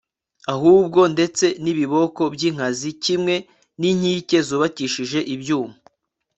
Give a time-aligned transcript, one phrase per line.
[0.53, 3.35] ahubwo ndetse n'ibikoko by'inkazi, kimwe
[3.79, 5.75] n'inkike zubakishije ibyuma